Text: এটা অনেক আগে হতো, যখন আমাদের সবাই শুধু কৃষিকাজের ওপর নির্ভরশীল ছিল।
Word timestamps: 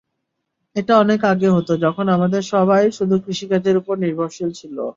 এটা 0.75 0.93
অনেক 0.97 1.19
আগে 1.25 1.49
হতো, 1.49 1.73
যখন 1.85 2.05
আমাদের 2.09 2.41
সবাই 2.53 2.83
শুধু 2.97 3.15
কৃষিকাজের 3.25 3.75
ওপর 3.77 3.95
নির্ভরশীল 3.97 4.49
ছিল। 4.59 4.77